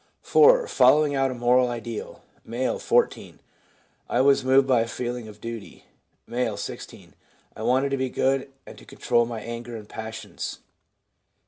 [0.23, 0.65] 4.
[0.67, 3.37] Following out a moral ideal.— M., 14.'
[4.09, 5.85] I was moved by a feeling of duty.'
[6.27, 7.13] M., 16.'
[7.55, 10.57] I wanted to be good and to control my anger and passions.'